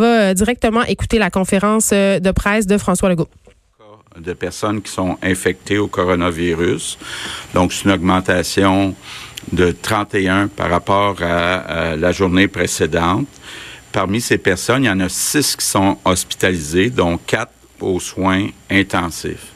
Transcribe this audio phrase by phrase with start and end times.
[0.00, 3.28] Va euh, directement écouter la conférence euh, de presse de François Legault.
[4.18, 6.98] de personnes qui sont infectées au coronavirus.
[7.54, 8.94] Donc, c'est une augmentation
[9.52, 13.28] de 31 par rapport à, la journée précédente.
[13.92, 18.48] Parmi ces personnes, il y en a six qui sont hospitalisées, dont quatre aux soins
[18.70, 19.52] intensifs.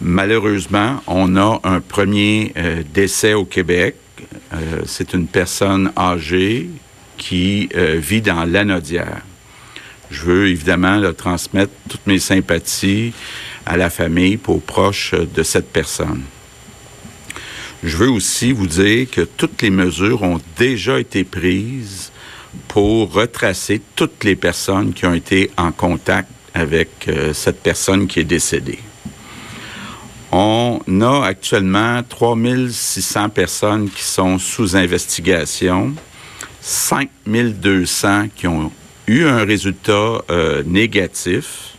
[0.00, 3.96] Malheureusement, on a un premier euh, décès au Québec.
[4.86, 6.70] C'est une personne âgée
[7.26, 9.22] qui euh, vit dans l'anodière.
[10.10, 13.12] Je veux évidemment là, transmettre toutes mes sympathies
[13.64, 16.22] à la famille pour proches de cette personne.
[17.82, 22.12] Je veux aussi vous dire que toutes les mesures ont déjà été prises
[22.68, 28.20] pour retracer toutes les personnes qui ont été en contact avec euh, cette personne qui
[28.20, 28.78] est décédée.
[30.30, 35.92] On a actuellement 3600 personnes qui sont sous investigation,
[36.68, 38.72] 5200 qui ont
[39.06, 41.74] eu un résultat euh, négatif.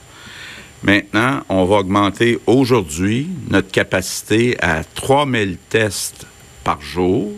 [0.81, 6.25] Maintenant, on va augmenter aujourd'hui notre capacité à 3000 tests
[6.63, 7.33] par jour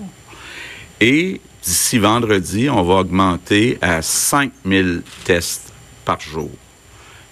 [1.02, 5.74] et d'ici vendredi, on va augmenter à 5000 tests
[6.06, 6.52] par jour.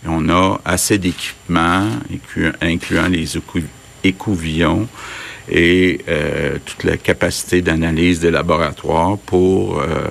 [0.07, 3.61] On a assez d'équipements, inclu- incluant les écou-
[4.03, 4.87] écouvillons
[5.49, 10.07] et euh, toute la capacité d'analyse des laboratoires pour euh,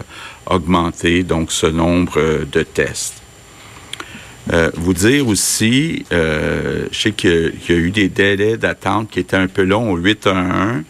[0.47, 3.23] augmenter donc ce nombre euh, de tests.
[4.75, 9.49] Vous dire aussi, je sais qu'il y a eu des délais d'attente qui étaient un
[9.49, 10.85] peu longs au 811.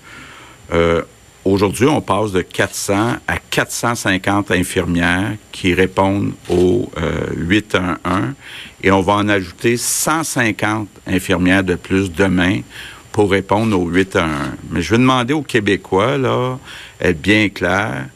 [0.74, 1.00] Euh,
[1.46, 8.34] Aujourd'hui, on passe de 400 à 450 infirmières qui répondent au euh, 811
[8.82, 12.62] et on va en ajouter 150 infirmières de plus demain
[13.16, 14.28] pour répondre au 811.
[14.70, 16.58] Mais je vais demander aux Québécois, là,
[17.00, 18.08] être bien clair,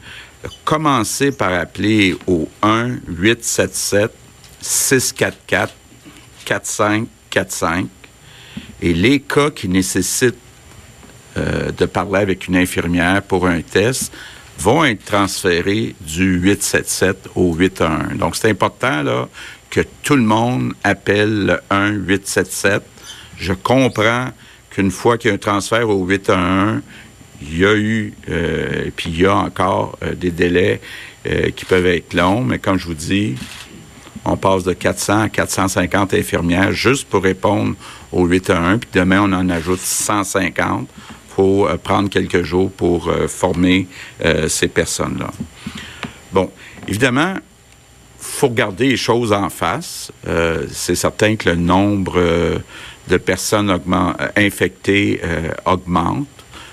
[0.62, 4.12] commencez par appeler au 1 877
[4.60, 5.72] 644
[6.44, 7.86] 4545
[8.82, 10.34] et les cas qui nécessitent
[11.38, 14.12] euh, de parler avec une infirmière pour un test
[14.58, 18.18] vont être transférés du 877 au 811.
[18.18, 19.30] Donc, c'est important là,
[19.70, 22.82] que tout le monde appelle le 1 877.
[23.38, 24.28] Je comprends
[24.70, 26.82] qu'une fois qu'il y a un transfert au 811,
[27.42, 30.80] il y a eu, euh, puis il y a encore euh, des délais
[31.26, 33.34] euh, qui peuvent être longs, mais comme je vous dis,
[34.24, 37.74] on passe de 400 à 450 infirmières juste pour répondre
[38.12, 40.88] au 811, puis demain, on en ajoute 150
[41.34, 43.86] faut euh, prendre quelques jours pour former
[44.48, 45.30] ces personnes-là.
[46.32, 46.50] Bon,
[46.88, 47.36] évidemment,
[48.18, 50.12] faut regarder les choses en face.
[50.70, 52.20] C'est certain que le nombre
[53.10, 56.26] de personnes augment- euh, infectées euh, augmente.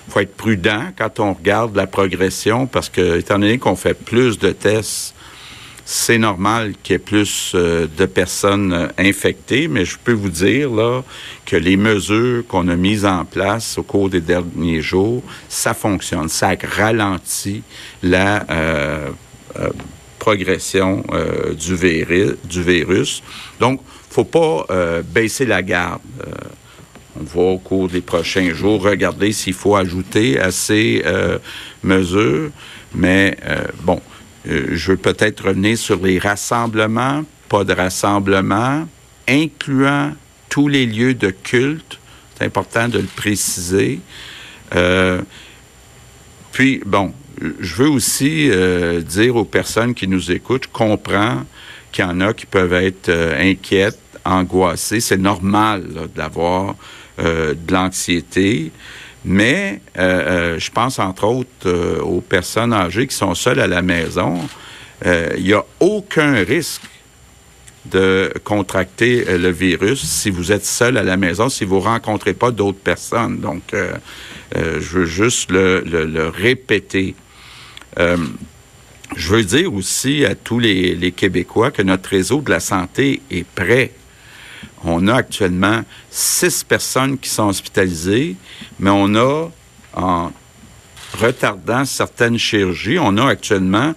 [0.09, 4.39] faut être prudent quand on regarde la progression parce que, étant donné qu'on fait plus
[4.39, 5.13] de tests,
[5.89, 10.69] c'est normal qu'il y ait plus euh, de personnes infectées, mais je peux vous dire
[10.69, 11.01] là
[11.45, 16.29] que les mesures qu'on a mises en place au cours des derniers jours, ça fonctionne.
[16.29, 17.63] Ça ralentit
[18.03, 19.09] la euh,
[20.27, 23.23] progression euh, du, virus, du virus.
[23.61, 23.79] Donc,
[24.09, 26.01] faut pas euh, baisser la garde.
[26.19, 26.31] Euh,
[27.17, 31.03] on va au cours des prochains jours regarder s'il faut ajouter à ces
[31.81, 32.51] mesures.
[32.93, 33.37] Mais
[33.81, 33.99] bon,
[34.45, 38.87] je veux peut-être revenir sur les rassemblements, pas de rassemblements,
[39.27, 40.11] incluant
[40.47, 41.97] tous les lieux de culte.
[42.37, 43.99] C'est important de le préciser.
[46.51, 47.13] Puis, bon,
[47.59, 51.43] je veux aussi euh, dire aux personnes qui nous écoutent, je comprends
[51.91, 54.99] qu'il y en a qui peuvent être euh, inquiètes, angoissées.
[54.99, 55.83] C'est normal
[56.15, 56.75] d'avoir
[57.19, 58.71] euh, de l'anxiété.
[59.25, 60.01] Mais euh,
[60.55, 64.39] euh, je pense entre autres euh, aux personnes âgées qui sont seules à la maison.
[65.05, 66.81] Il n'y a aucun risque
[67.85, 72.49] de contracter le virus si vous êtes seul à la maison, si vous rencontrez pas
[72.49, 73.37] d'autres personnes.
[73.39, 73.61] Donc,
[74.55, 77.13] je veux juste le, le- le répéter.
[77.99, 78.17] Euh,
[79.15, 83.45] je veux dire aussi à tous les, Québécois que notre réseau de la santé est
[83.45, 83.91] prêt.
[84.83, 88.35] On a actuellement six personnes qui sont hospitalisées,
[88.79, 89.49] mais on a,
[89.93, 90.31] en
[91.19, 93.93] retardant certaines chirurgies, on a actuellement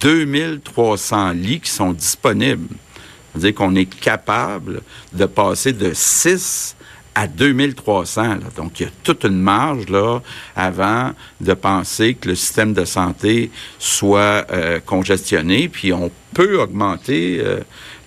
[0.00, 2.74] 2300 lits qui sont disponibles.
[3.32, 6.76] C'est-à-dire qu'on est capable de passer de 6
[7.14, 8.22] à 2300.
[8.22, 8.38] Là.
[8.56, 10.20] Donc, il y a toute une marge là
[10.56, 15.68] avant de penser que le système de santé soit euh, congestionné.
[15.68, 17.60] Puis, on peut augmenter, euh,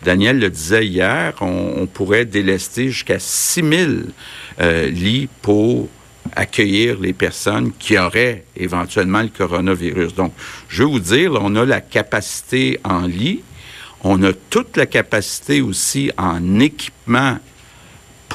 [0.03, 4.07] Daniel le disait hier, on, pourrait délester jusqu'à 6000
[4.59, 5.87] euh, lits pour
[6.35, 10.13] accueillir les personnes qui auraient éventuellement le coronavirus.
[10.13, 10.33] Donc,
[10.67, 13.41] je veux vous dire, on a la capacité en lits,
[14.03, 17.39] on a toute la capacité aussi en équipement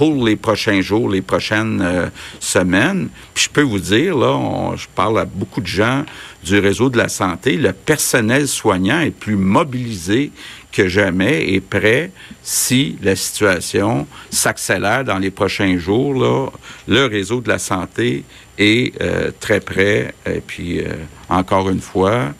[0.02, 2.08] pour les prochains jours, les prochaines euh,
[2.40, 3.08] semaines.
[3.34, 6.02] Puis je peux vous dire, là, je parle à beaucoup de gens
[6.42, 10.32] du réseau de la santé, le personnel soignant est plus mobilisé
[10.72, 12.10] que jamais et prêt
[12.42, 16.14] si la situation s'accélère dans les prochains jours.
[16.14, 16.48] Là,
[16.88, 18.24] le réseau de la santé
[18.58, 20.16] est euh, très prêt.
[20.26, 20.94] Et puis, euh,
[21.28, 22.34] encore une fois,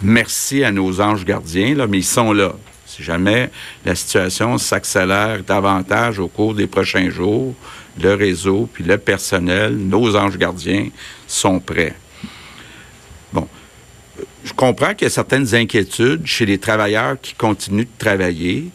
[0.00, 2.54] merci à nos anges gardiens, là, mais ils sont là.
[2.94, 3.50] Si jamais
[3.86, 7.54] la situation s'accélère davantage au cours des prochains jours,
[7.98, 10.88] le réseau, puis le personnel, nos anges gardiens
[11.26, 11.94] sont prêts.
[13.32, 13.48] Bon,
[14.44, 18.66] je comprends qu'il y a certaines inquiétudes chez les travailleurs qui continuent de travailler.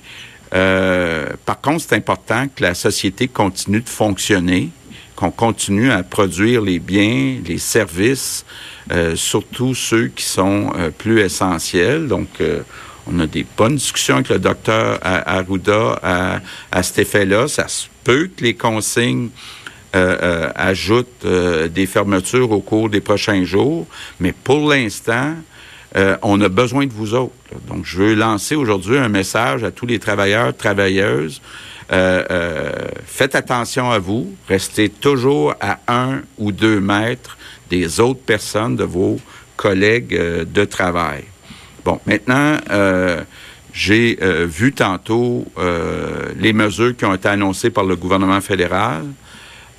[0.56, 4.72] Euh, par contre, c'est important que la société continue de fonctionner,
[5.16, 8.46] qu'on continue à produire les biens, les services,
[8.92, 12.08] euh, surtout ceux qui sont euh, plus essentiels.
[12.08, 12.30] Donc,
[13.12, 16.40] on a des bonnes discussions avec le docteur Arruda à,
[16.72, 17.48] à cet effet-là.
[17.48, 19.30] Ça se peut que les consignes
[19.96, 23.88] euh, euh, ajoutent euh, des fermetures au cours des prochains jours,
[24.20, 25.36] mais pour l'instant,
[26.22, 27.34] on a besoin de vous autres.
[27.68, 31.42] Donc, je veux lancer aujourd'hui un message à tous les travailleurs, travailleuses.
[31.90, 34.36] faites attention à vous.
[34.48, 37.36] Restez toujours à un ou deux mètres
[37.72, 39.20] des autres personnes, de vos
[39.56, 40.16] collègues
[40.46, 41.24] de travail.
[41.88, 43.24] Bon, maintenant, euh,
[43.72, 49.06] j'ai euh, vu tantôt euh, les mesures qui ont été annoncées par le gouvernement fédéral.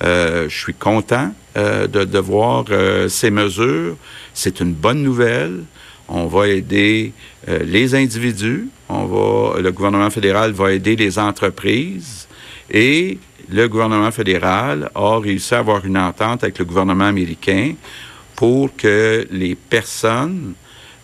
[0.01, 2.65] je suis content de, voir
[3.09, 3.95] ces mesures.
[4.33, 5.65] C'est une bonne nouvelle.
[6.07, 7.13] On va aider
[7.47, 8.69] les individus.
[8.87, 12.27] On va, le gouvernement fédéral va aider les entreprises
[12.71, 13.19] et
[13.51, 17.75] le gouvernement fédéral a réussi à avoir une entente avec le gouvernement américain
[18.35, 20.55] pour que les personnes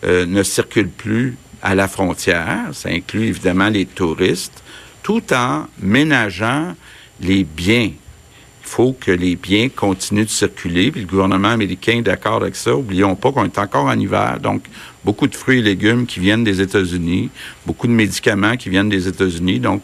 [0.03, 2.69] euh, ne circulent plus à la frontière.
[2.74, 4.63] Ça inclut évidemment les touristes,
[5.03, 6.75] tout en ménageant
[7.21, 7.92] les biens.
[7.92, 10.92] Il faut que les biens continuent de circuler.
[10.92, 12.75] Puis le gouvernement américain est d'accord avec ça.
[12.75, 14.63] Oublions pas qu'on est encore en hiver, donc
[15.03, 17.30] beaucoup de fruits et légumes qui viennent des États-Unis,
[17.65, 19.59] beaucoup de médicaments qui viennent des États-Unis.
[19.59, 19.81] Donc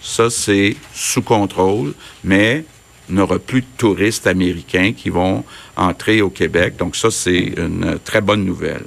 [0.00, 2.64] ça, c'est sous contrôle, mais
[3.10, 5.44] on n'aura plus de touristes américains qui vont
[5.76, 6.76] entrer au Québec.
[6.76, 8.84] Donc ça, c'est une très bonne nouvelle.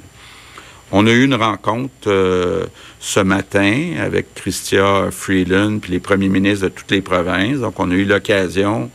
[0.94, 2.66] On a eu une rencontre euh,
[3.00, 7.60] ce matin avec Christia Freeland puis les premiers ministres de toutes les provinces.
[7.60, 8.90] Donc, on a eu l'occasion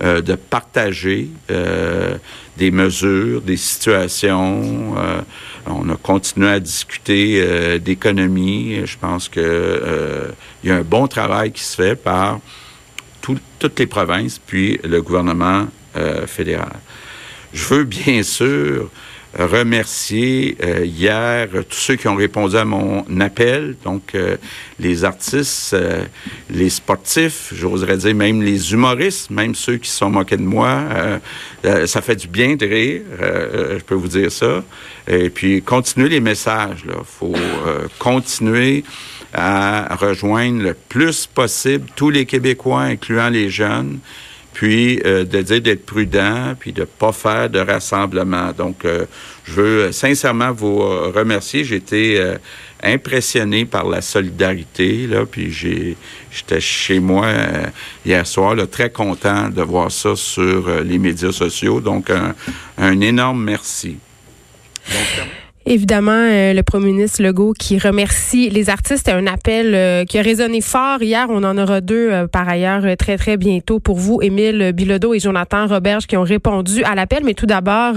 [0.00, 2.16] euh, de partager euh,
[2.56, 4.94] des mesures, des situations.
[5.66, 8.82] on a continué à discuter d'économie.
[8.84, 10.32] Je pense que
[10.62, 12.38] il y a un bon travail qui se fait par
[13.22, 15.66] toutes les provinces puis le gouvernement
[16.26, 16.76] fédéral.
[17.54, 18.90] Je veux bien sûr
[19.38, 24.36] remercier euh, hier tous ceux qui ont répondu à mon appel, donc euh,
[24.78, 26.04] les artistes, euh,
[26.50, 30.82] les sportifs, j'oserais dire même les humoristes, même ceux qui sont moqués de moi.
[31.86, 34.64] ça fait du bien de rire, je peux vous dire ça.
[35.06, 36.84] Et puis continuer les messages.
[36.84, 37.34] Il faut
[37.98, 38.84] continuer
[39.32, 44.00] à rejoindre le plus possible tous les Québécois, incluant les jeunes
[44.52, 48.52] puis euh, de dire d'être prudent, puis de pas faire de rassemblement.
[48.56, 49.06] Donc, euh,
[49.44, 51.64] je veux sincèrement vous euh, remercier.
[51.64, 52.34] J'ai été
[52.82, 57.26] impressionné par la solidarité, là, puis j'étais chez moi
[58.06, 61.80] hier soir, là, très content de voir ça sur les médias sociaux.
[61.80, 62.34] Donc, un,
[62.78, 63.98] un énorme merci.
[65.66, 69.10] Évidemment, euh, le premier ministre Legault qui remercie les artistes.
[69.10, 71.26] Un appel euh, qui a résonné fort hier.
[71.28, 75.20] On en aura deux euh, par ailleurs très, très bientôt pour vous, Émile Bilodeau et
[75.20, 77.24] Jonathan Roberge qui ont répondu à l'appel.
[77.26, 77.94] Mais tout d'abord,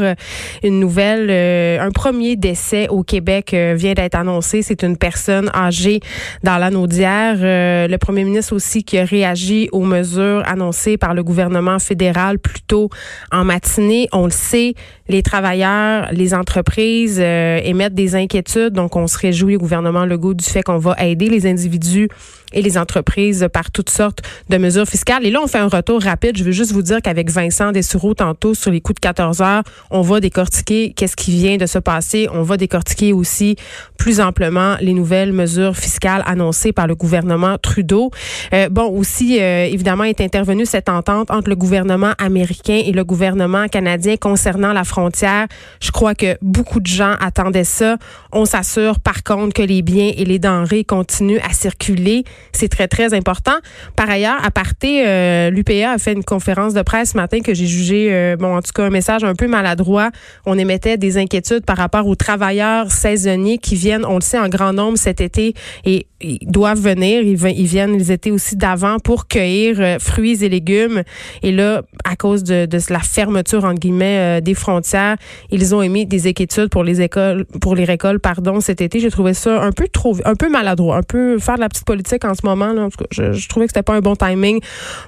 [0.62, 1.32] une nouvelle,
[1.80, 4.62] un premier décès au Québec vient d'être annoncé.
[4.62, 6.02] C'est une personne âgée
[6.44, 7.38] dans l'anneau d'hier.
[7.40, 12.62] le premier ministre aussi qui a réagi aux mesures annoncées par le gouvernement fédéral plus
[12.62, 12.90] tôt
[13.32, 14.08] en matinée.
[14.12, 14.74] On le sait,
[15.08, 17.22] les travailleurs, les entreprises
[17.53, 18.74] euh, émettent des inquiétudes.
[18.74, 22.10] Donc, on se réjouit au gouvernement Legault du fait qu'on va aider les individus
[22.54, 25.26] et les entreprises par toutes sortes de mesures fiscales.
[25.26, 26.38] Et là, on fait un retour rapide.
[26.38, 29.64] Je veux juste vous dire qu'avec Vincent Dessoureau, tantôt, sur les coups de 14 heures,
[29.92, 32.28] on va décortiquer qu'est-ce qui vient de se passer.
[32.34, 33.56] On va décortiquer aussi
[33.98, 38.12] plus amplement les nouvelles mesures fiscales annoncées par le gouvernement Trudeau.
[38.54, 43.04] Euh, bon, aussi, euh, évidemment, est intervenue cette entente entre le gouvernement américain et le
[43.04, 45.48] gouvernement canadien concernant la frontière.
[45.82, 47.98] Je crois que beaucoup de gens attendaient ça.
[48.32, 52.24] On s'assure, par contre, que les biens et les denrées continuent à circuler.
[52.52, 53.56] C'est très, très important.
[53.96, 57.54] Par ailleurs, à parté, euh, l'UPA a fait une conférence de presse ce matin que
[57.54, 60.12] j'ai jugé, euh, bon, en tout cas, un message un peu maladroit.
[60.46, 64.50] On émettait des inquiétudes par rapport aux travailleurs saisonniers qui viennent, on le sait, en
[64.50, 65.54] grand nombre cet été
[65.86, 67.22] et ils doivent venir.
[67.24, 71.04] Ils, viennent les étés aussi d'avant pour cueillir euh, fruits et légumes.
[71.42, 75.18] Et là, à cause de, la fermeture, entre guillemets, des frontières,
[75.50, 79.00] ils ont émis des inquiétudes pour les écoles, pour les récoltes, pardon, cet été.
[79.00, 81.86] J'ai trouvé ça un peu trop, un peu maladroit, un peu faire de la petite
[81.86, 82.74] politique en ce moment.
[82.74, 82.88] Là.
[83.12, 84.60] Je, je trouvais que c'était pas un bon timing.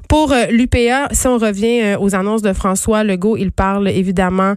[0.07, 4.55] Pour euh, l'UPA, si on revient euh, aux annonces de François Legault, il parle évidemment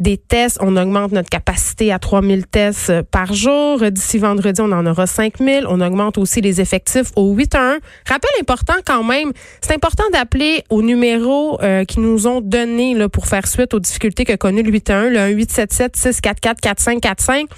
[0.00, 0.58] des tests.
[0.60, 3.80] On augmente notre capacité à 3000 tests euh, par jour.
[3.90, 5.66] D'ici vendredi, on en aura 5000.
[5.68, 7.78] On augmente aussi les effectifs au 811.
[8.06, 11.58] Rappel important quand même, c'est important d'appeler aux numéros
[11.88, 15.96] qui nous ont donnés pour faire suite aux difficultés que connu le 811, le 1877
[15.96, 17.48] 644 4545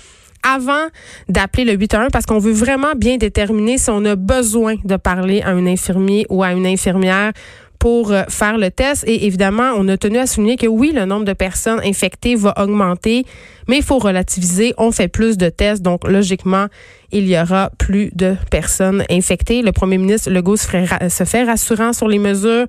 [0.43, 0.87] avant
[1.29, 5.43] d'appeler le 811 parce qu'on veut vraiment bien déterminer si on a besoin de parler
[5.43, 7.33] à un infirmier ou à une infirmière
[7.79, 9.05] pour euh, faire le test.
[9.07, 12.55] Et évidemment, on a tenu à souligner que oui, le nombre de personnes infectées va
[12.57, 13.25] augmenter,
[13.69, 14.75] mais il faut relativiser.
[14.79, 16.67] On fait plus de tests, donc logiquement,
[17.11, 19.63] il y aura plus de personnes infectées.
[19.63, 20.67] Le premier ministre Legault se,
[21.09, 22.67] se fait rassurant sur les mesures.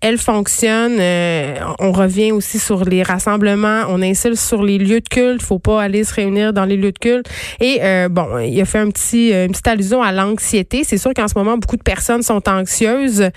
[0.00, 0.98] Elles fonctionnent.
[0.98, 3.84] Euh, on revient aussi sur les rassemblements.
[3.88, 5.42] On insiste sur les lieux de culte.
[5.42, 7.28] Faut pas aller se réunir dans les lieux de culte.
[7.60, 10.82] Et euh, bon, il a fait un petit, une petite allusion à l'anxiété.
[10.84, 13.30] C'est sûr qu'en ce moment, beaucoup de personnes sont anxieuses.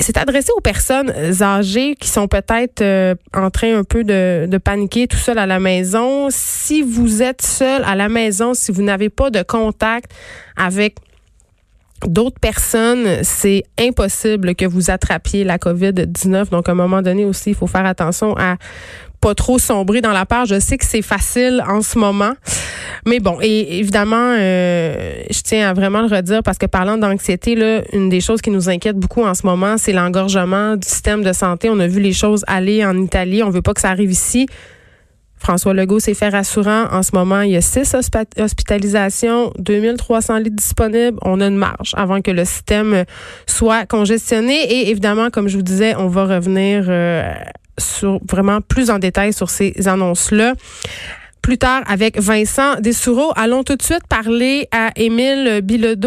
[0.00, 4.58] C'est adressé aux personnes âgées qui sont peut-être euh, en train un peu de, de
[4.58, 6.28] paniquer tout seul à la maison.
[6.30, 10.10] Si vous êtes seul à la maison, si vous n'avez pas de contact
[10.56, 10.96] avec
[12.06, 16.48] d'autres personnes, c'est impossible que vous attrapiez la COVID-19.
[16.48, 18.56] Donc, à un moment donné aussi, il faut faire attention à
[19.20, 20.46] pas trop sombrer dans la peur.
[20.46, 22.32] Je sais que c'est facile en ce moment.
[23.06, 27.54] Mais bon, et évidemment, euh, je tiens à vraiment le redire parce que parlant d'anxiété,
[27.54, 31.22] là, une des choses qui nous inquiète beaucoup en ce moment, c'est l'engorgement du système
[31.22, 31.70] de santé.
[31.70, 33.42] On a vu les choses aller en Italie.
[33.42, 34.46] On veut pas que ça arrive ici.
[35.40, 36.84] François Legault s'est fait rassurant.
[36.92, 41.18] En ce moment, il y a six hospitalisations, 2300 lits disponibles.
[41.22, 43.04] On a une marge avant que le système
[43.46, 44.54] soit congestionné.
[44.70, 47.32] Et évidemment, comme je vous disais, on va revenir euh,
[48.28, 50.54] vraiment plus en détail sur ces annonces-là
[51.42, 53.32] plus tard avec Vincent Dessoureau.
[53.36, 55.98] Allons tout de suite parler à Émile Bilodeau.